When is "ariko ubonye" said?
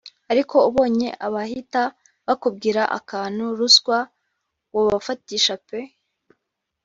0.31-1.09